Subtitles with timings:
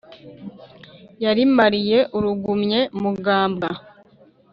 [1.23, 3.69] yayimariye urugumye mugambwa